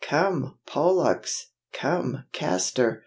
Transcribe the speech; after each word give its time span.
"Come, 0.03 0.57
Pollux! 0.65 1.51
come, 1.73 2.23
Castor!" 2.33 2.99